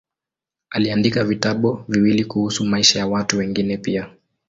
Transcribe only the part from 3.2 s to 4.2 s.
wengine pia.